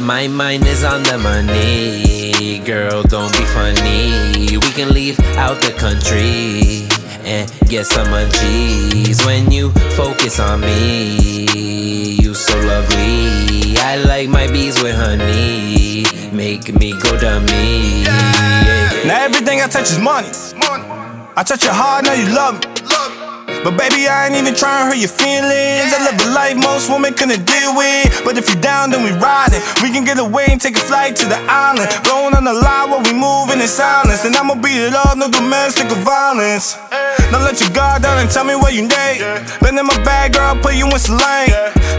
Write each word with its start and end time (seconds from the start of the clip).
My 0.00 0.28
mind 0.28 0.66
is 0.66 0.84
on 0.84 1.02
the 1.02 1.18
money, 1.18 2.60
girl, 2.60 3.02
don't 3.02 3.32
be 3.32 3.44
funny. 3.46 4.56
We 4.56 4.72
can 4.72 4.94
leave 4.94 5.18
out 5.36 5.60
the 5.60 5.72
country 5.72 6.88
and 7.24 7.50
get 7.68 7.86
some 7.86 8.12
of 8.12 8.32
G's 8.32 9.24
when 9.26 9.50
you 9.50 9.70
focus 9.96 10.38
on 10.38 10.60
me. 10.60 12.16
You 12.22 12.32
so 12.32 12.56
lovely. 12.60 13.76
I 13.78 13.96
like 14.06 14.28
my 14.28 14.46
bees 14.46 14.80
with 14.82 14.94
honey, 14.96 16.04
make 16.32 16.72
me 16.78 16.92
go 17.00 17.18
dummy. 17.18 18.02
Yeah. 18.02 19.02
Now 19.04 19.24
everything 19.24 19.60
I 19.60 19.66
touch 19.66 19.90
is 19.90 19.98
money. 19.98 20.28
I 21.36 21.42
touch 21.44 21.64
your 21.64 21.74
heart, 21.74 22.04
now 22.04 22.14
you 22.14 22.26
love 22.34 22.64
me. 22.64 22.67
But 23.64 23.76
baby, 23.76 24.08
I 24.08 24.26
ain't 24.26 24.36
even 24.36 24.54
trying 24.54 24.84
to 24.84 24.94
hurt 24.94 25.00
your 25.00 25.12
feelings. 25.12 25.92
I 25.92 25.98
live 26.06 26.18
a 26.18 26.30
life 26.32 26.56
most 26.56 26.88
women 26.90 27.12
couldn't 27.12 27.44
deal 27.44 27.76
with. 27.76 28.24
But 28.24 28.38
if 28.38 28.48
you're 28.48 28.60
down, 28.60 28.90
then 28.90 29.02
we 29.04 29.12
riding. 29.18 29.60
We 29.82 29.90
can 29.90 30.04
get 30.04 30.18
away 30.18 30.46
and 30.48 30.60
take 30.60 30.76
a 30.76 30.84
flight 30.84 31.16
to 31.16 31.26
the 31.26 31.38
island. 31.50 31.90
Going 32.04 32.34
on 32.34 32.44
the 32.44 32.54
line 32.54 32.90
while 32.90 33.02
we 33.02 33.12
moving 33.12 33.60
in 33.60 33.68
silence. 33.68 34.24
And 34.24 34.34
I'ma 34.34 34.54
beat 34.56 34.80
it 34.80 34.94
up, 34.94 35.18
no 35.18 35.28
domestic 35.28 35.90
violence. 36.06 36.78
Now 37.30 37.44
let 37.44 37.60
your 37.60 37.70
guard 37.70 38.02
down 38.02 38.18
and 38.18 38.30
tell 38.30 38.44
me 38.44 38.56
where 38.56 38.72
you 38.72 38.88
need. 38.88 39.20
Been 39.60 39.76
in 39.76 39.86
my 39.86 39.98
bag, 40.02 40.32
girl, 40.32 40.56
put 40.56 40.74
you 40.74 40.88
in 40.88 40.98
some. 40.98 41.18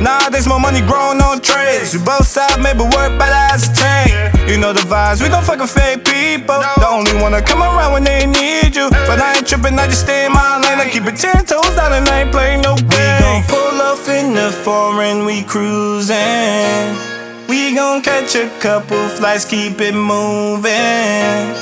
Nowadays, 0.01 0.47
my 0.47 0.57
money 0.57 0.79
growing 0.81 1.19
on 1.21 1.41
trades. 1.69 1.95
We 1.95 2.03
both 2.03 2.25
sides, 2.25 2.57
maybe 2.57 2.83
work, 2.83 3.17
but 3.17 3.29
as 3.29 3.69
a 3.69 3.73
chain. 3.73 4.49
You 4.49 4.57
know 4.57 4.73
the 4.73 4.81
vibes, 4.81 5.21
we 5.21 5.29
don't 5.29 5.43
fucking 5.43 5.67
fake 5.67 6.05
people. 6.05 6.59
The 6.77 6.87
only 6.89 7.13
one 7.21 7.31
to 7.33 7.41
come 7.41 7.61
around 7.61 7.93
when 7.93 8.03
they 8.03 8.25
need 8.25 8.75
you. 8.75 8.89
But 8.89 9.19
I 9.19 9.37
ain't 9.37 9.47
tripping, 9.47 9.77
I 9.77 9.85
just 9.87 10.01
stay 10.01 10.25
in 10.25 10.33
my 10.33 10.57
lane. 10.57 10.79
I 10.79 10.89
keep 10.89 11.05
it 11.05 11.17
ten 11.17 11.45
toes 11.45 11.75
down 11.75 11.93
and 11.93 12.07
I 12.07 12.21
ain't 12.21 12.31
play 12.31 12.57
no 12.57 12.75
game. 12.75 12.89
We 12.89 13.19
gon' 13.21 13.43
pull 13.47 13.81
off 13.81 14.07
in 14.09 14.33
the 14.33 14.51
foreign, 14.63 15.25
we 15.25 15.43
cruising. 15.43 16.17
We 17.47 17.75
gon' 17.75 18.01
catch 18.01 18.35
a 18.35 18.49
couple 18.59 19.07
flights, 19.09 19.45
keep 19.45 19.79
it 19.81 19.93
moving. 19.93 21.55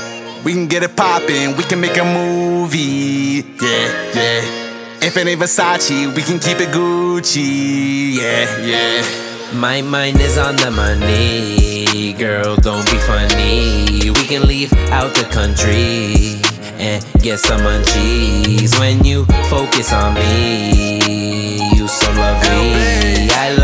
We 0.44 0.54
can 0.54 0.68
get 0.68 0.84
it 0.84 0.96
poppin', 0.96 1.58
we 1.58 1.64
can 1.64 1.82
make 1.82 1.98
a 1.98 2.06
movie. 2.06 3.44
Yeah, 3.62 4.14
yeah. 4.16 4.64
If 5.00 5.16
it 5.16 5.28
ain't 5.28 5.40
Versace, 5.40 6.14
we 6.16 6.22
can 6.22 6.40
keep 6.40 6.60
it 6.60 6.70
Gucci. 6.70 8.16
Yeah, 8.16 8.66
yeah. 8.66 9.37
My 9.54 9.82
mind 9.82 10.20
is 10.20 10.38
on 10.38 10.58
the 10.58 10.70
money, 10.70 12.14
girl, 12.14 12.58
don't 12.58 12.86
be 12.86 12.98
funny. 13.00 14.12
We 14.12 14.24
can 14.28 14.46
leave 14.46 14.74
out 14.92 15.16
the 15.16 15.24
country 15.24 16.42
and 16.78 17.04
get 17.24 17.40
some 17.40 17.64
G's 17.86 18.78
when 18.78 19.04
you 19.06 19.26
focus 19.50 19.94
on 19.94 20.16
me. 20.16 21.70
You 21.76 21.88
so 21.88 22.12
lovely. 22.12 23.30
I 23.32 23.56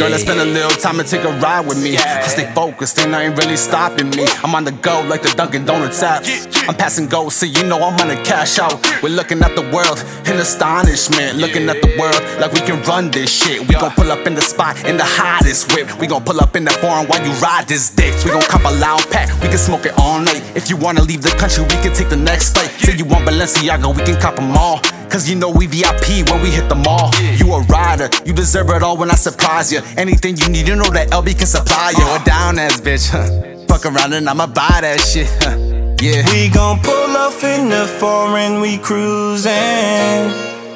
Girl, 0.00 0.08
let's 0.08 0.22
spend 0.22 0.40
a 0.40 0.46
little 0.46 0.70
time 0.70 0.98
and 0.98 1.06
take 1.06 1.24
a 1.24 1.32
ride 1.44 1.66
with 1.66 1.82
me. 1.82 1.98
I 1.98 2.22
stay 2.22 2.50
focused, 2.54 2.98
and 3.00 3.14
I 3.14 3.24
ain't 3.24 3.36
nothing 3.36 3.50
really 3.50 3.56
stopping 3.58 4.08
me. 4.16 4.24
I'm 4.42 4.54
on 4.54 4.64
the 4.64 4.72
go 4.72 5.04
like 5.06 5.20
the 5.20 5.28
Dunkin' 5.36 5.66
Donuts 5.66 6.02
app. 6.02 6.24
I'm 6.66 6.74
passing 6.74 7.06
goals, 7.06 7.34
so 7.34 7.44
you 7.44 7.62
know 7.64 7.76
I'm 7.82 7.98
gonna 7.98 8.16
cash 8.24 8.58
out. 8.58 8.80
We're 9.02 9.10
looking 9.10 9.42
at 9.42 9.54
the 9.54 9.62
world 9.68 10.02
in 10.24 10.40
astonishment. 10.40 11.36
Looking 11.36 11.68
at 11.68 11.82
the 11.82 11.92
world 12.00 12.16
like 12.40 12.50
we 12.52 12.60
can 12.60 12.80
run 12.84 13.10
this 13.10 13.30
shit. 13.30 13.60
We 13.60 13.74
gon' 13.74 13.90
pull 13.90 14.10
up 14.10 14.26
in 14.26 14.34
the 14.34 14.40
spot 14.40 14.82
in 14.84 14.96
the 14.96 15.04
hottest 15.04 15.70
whip. 15.74 15.92
We 16.00 16.06
gon' 16.06 16.24
pull 16.24 16.40
up 16.40 16.56
in 16.56 16.64
the 16.64 16.72
foreign 16.80 17.06
while 17.06 17.22
you 17.22 17.32
ride 17.44 17.68
this 17.68 17.90
dick. 17.90 18.14
We 18.24 18.30
gon' 18.30 18.48
cop 18.48 18.64
a 18.64 18.72
loud 18.80 19.04
pack, 19.10 19.28
we 19.42 19.48
can 19.48 19.58
smoke 19.58 19.84
it 19.84 19.92
all 19.98 20.18
night. 20.18 20.42
If 20.56 20.70
you 20.70 20.78
wanna 20.78 21.02
leave 21.02 21.20
the 21.20 21.36
country, 21.36 21.62
we 21.64 21.76
can 21.84 21.92
take 21.92 22.08
the 22.08 22.16
next 22.16 22.54
flight. 22.54 22.70
Say 22.80 22.96
you 22.96 23.04
want 23.04 23.28
Balenciaga, 23.28 23.94
we 23.94 24.02
can 24.02 24.18
cop 24.18 24.36
them 24.36 24.56
all. 24.56 24.80
Cause 25.10 25.28
you 25.28 25.34
know 25.34 25.50
we 25.50 25.66
VIP 25.66 26.24
when 26.30 26.40
we 26.40 26.50
hit 26.50 26.68
the 26.68 26.76
mall. 26.76 27.10
You 27.34 27.52
a 27.52 27.62
rider, 27.62 28.08
you 28.24 28.32
deserve 28.32 28.70
it 28.70 28.82
all 28.82 28.96
when 28.96 29.10
I 29.10 29.16
surprise 29.16 29.72
you. 29.72 29.80
Anything 29.96 30.36
you 30.36 30.48
need, 30.48 30.68
you 30.68 30.76
know 30.76 30.88
that 30.90 31.08
LB 31.10 31.36
can 31.36 31.48
supply 31.48 31.92
you. 31.98 32.04
A 32.04 32.22
down 32.24 32.60
ass 32.60 32.80
bitch, 32.80 33.10
huh? 33.10 33.26
Fuck 33.66 33.86
around 33.86 34.12
and 34.12 34.28
I'ma 34.28 34.46
buy 34.46 34.78
that 34.82 35.00
shit, 35.00 35.26
huh? 35.42 35.56
Yeah. 36.00 36.24
We 36.30 36.48
gon' 36.48 36.78
pull 36.78 37.16
off 37.16 37.42
in 37.42 37.68
the 37.70 37.86
foreign, 37.98 38.60
we 38.60 38.78
cruising. 38.78 39.50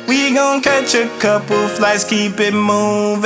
We 0.09 0.35
gon' 0.35 0.61
catch 0.61 0.95
a 0.95 1.09
couple 1.21 1.69
flights, 1.69 2.03
keep 2.03 2.41
it 2.41 2.55
moving. 2.55 3.25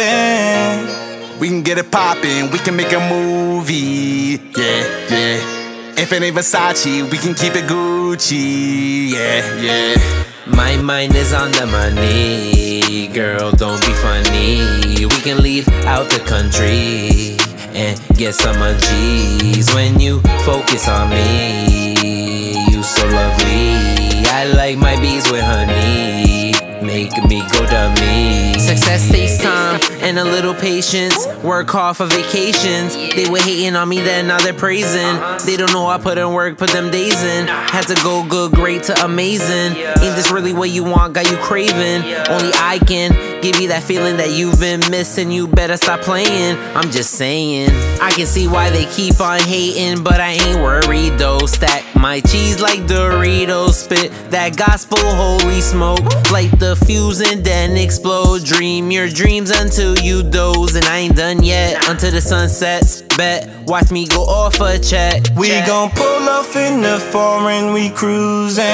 We 1.41 1.48
can 1.48 1.62
get 1.62 1.78
it 1.78 1.91
poppin', 1.91 2.50
we 2.50 2.58
can 2.58 2.76
make 2.76 2.92
a 2.92 3.00
movie. 3.00 4.38
Yeah, 4.56 5.08
yeah. 5.08 5.94
If 5.97 6.12
it 6.12 6.22
ain't 6.22 6.36
Versace, 6.36 7.10
we 7.10 7.16
can 7.16 7.34
keep 7.34 7.54
it 7.56 7.64
Gucci. 7.64 9.10
Yeah, 9.10 9.60
yeah. 9.60 10.28
My 10.48 10.76
mind 10.76 11.14
is 11.14 11.32
on 11.32 11.50
the 11.53 11.66
money, 11.66 13.09
girl, 13.09 13.50
don't 13.53 13.81
be 13.81 13.92
funny. 13.94 15.06
We 15.06 15.20
can 15.22 15.42
leave 15.42 15.69
out 15.84 16.09
the 16.09 16.20
country 16.20 17.36
and 17.75 18.00
get 18.16 18.34
some 18.34 18.60
of 18.62 18.81
G's 18.81 19.72
when 19.75 20.00
you 20.00 20.20
focus 20.44 20.88
on 20.88 21.10
me. 21.10 22.64
You 22.70 22.82
so 22.82 23.06
lovely. 23.06 24.25
I 24.31 24.44
like 24.54 24.78
my 24.78 24.98
bees 25.00 25.31
with 25.31 25.42
honey, 25.44 26.53
make 26.84 27.12
me 27.25 27.42
go 27.53 27.66
dummy. 27.66 28.59
Success 28.59 29.10
takes 29.10 29.38
time 29.38 29.78
and 30.08 30.19
a 30.19 30.24
little 30.24 30.54
patience. 30.54 31.26
Work 31.44 31.69
hard 31.69 31.96
for 31.98 32.06
vacations. 32.06 32.96
They 32.96 33.28
were 33.30 33.41
hating 33.41 33.76
on 33.76 33.88
me, 33.88 34.00
then 34.00 34.28
now 34.28 34.38
they're 34.38 34.54
praising. 34.54 35.20
They 35.44 35.56
don't 35.56 35.72
know 35.72 35.86
I 35.86 35.98
put 35.98 36.16
in 36.16 36.32
work, 36.32 36.56
put 36.56 36.70
them 36.70 36.91
days 36.91 37.22
in. 37.22 37.46
Had 37.46 37.86
to 37.88 37.94
go 38.02 38.26
good, 38.26 38.52
great 38.52 38.84
to 38.84 39.04
amazing. 39.04 39.76
Ain't 39.76 40.16
this 40.16 40.30
really 40.30 40.54
what 40.54 40.70
you 40.70 40.82
want? 40.82 41.12
Got 41.12 41.30
you 41.30 41.36
craving. 41.36 42.02
Only 42.30 42.50
I 42.54 42.80
can 42.86 43.12
give 43.42 43.60
you 43.60 43.68
that 43.68 43.82
feeling 43.82 44.16
that 44.16 44.30
you've 44.30 44.58
been 44.58 44.80
missing. 44.91 45.30
You 45.30 45.47
better 45.47 45.76
stop 45.76 46.00
playing. 46.00 46.56
I'm 46.74 46.91
just 46.91 47.10
saying. 47.12 47.70
I 48.00 48.10
can 48.12 48.26
see 48.26 48.48
why 48.48 48.70
they 48.70 48.86
keep 48.86 49.20
on 49.20 49.41
hating, 49.41 50.02
but 50.02 50.20
I 50.20 50.32
ain't 50.32 50.60
worried 50.60 51.18
though. 51.18 51.47
Stack 51.47 51.88
my 51.98 52.20
cheese 52.20 52.60
like 52.60 52.81
Doritos. 52.81 53.72
Spit 53.72 54.12
that 54.31 54.56
gospel 54.56 54.98
holy 54.98 55.60
smoke. 55.60 56.04
Light 56.31 56.50
the 56.59 56.76
fuse 56.86 57.20
and 57.20 57.44
then 57.44 57.76
explode. 57.76 58.44
Dream 58.44 58.91
your 58.91 59.09
dreams 59.09 59.50
until 59.50 59.98
you 59.98 60.22
doze. 60.22 60.76
And 60.76 60.84
I 60.86 60.98
ain't 60.98 61.16
done 61.16 61.42
yet 61.42 61.88
until 61.88 62.10
the 62.10 62.20
sun 62.20 62.48
sets. 62.48 63.03
Bet, 63.16 63.48
watch 63.66 63.91
me 63.91 64.06
go 64.06 64.22
off 64.22 64.60
a 64.60 64.78
check. 64.78 65.22
We 65.36 65.48
gon' 65.66 65.91
pull 65.91 66.28
off 66.28 66.54
in 66.56 66.81
the 66.81 66.98
foreign, 67.10 67.72
we 67.72 67.91
cruising. 67.91 68.65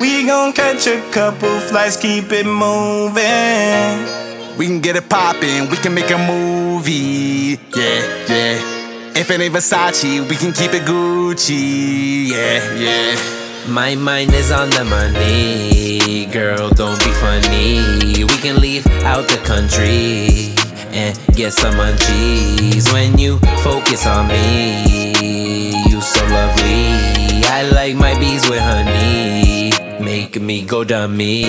We 0.00 0.26
gon' 0.26 0.52
catch 0.52 0.86
a 0.88 1.00
couple 1.12 1.60
flights, 1.60 1.96
keep 1.96 2.32
it 2.32 2.46
moving. 2.46 4.22
We 4.58 4.66
can 4.66 4.80
get 4.80 4.96
it 4.96 5.08
poppin', 5.08 5.70
we 5.70 5.76
can 5.76 5.94
make 5.94 6.10
a 6.10 6.18
movie. 6.18 7.60
Yeah, 7.74 8.26
yeah. 8.28 8.71
If 9.14 9.30
it 9.30 9.40
ain't 9.40 9.54
Versace, 9.54 10.26
we 10.28 10.36
can 10.36 10.52
keep 10.52 10.72
it 10.72 10.82
Gucci. 10.82 12.28
Yeah, 12.28 12.74
yeah. 12.74 13.42
My 13.68 13.94
mind 13.94 14.32
is 14.32 14.50
on 14.50 14.70
the 14.70 14.84
money, 14.84 16.26
girl, 16.26 16.70
don't 16.70 16.98
be 16.98 17.12
funny. 17.20 18.24
We 18.24 18.36
can 18.40 18.56
leave 18.56 18.86
out 19.04 19.28
the 19.28 19.36
country 19.44 20.54
and 20.96 21.18
get 21.36 21.52
some 21.52 21.76
G's 21.96 22.90
when 22.92 23.18
you 23.18 23.38
focus 23.62 24.06
on 24.06 24.28
me. 24.28 25.70
You 25.88 26.00
so 26.00 26.24
lovely. 26.26 27.44
I 27.44 27.68
like 27.72 27.94
my 27.94 28.18
bees 28.18 28.48
with 28.48 28.60
honey, 28.60 29.72
make 30.02 30.40
me 30.40 30.62
go 30.62 30.84
dummy. 30.84 31.42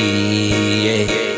Yeah. 0.84 1.33